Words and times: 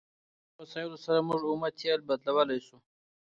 په 0.55 0.61
دې 0.63 0.63
وسایلو 0.67 0.97
سره 1.05 1.19
موږ 1.27 1.41
اومه 1.47 1.69
تیل 1.79 1.99
بدلولی 2.09 2.59
شو. 2.65 2.77